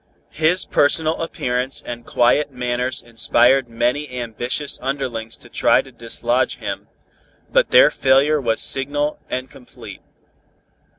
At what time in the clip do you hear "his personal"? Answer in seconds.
0.31-1.21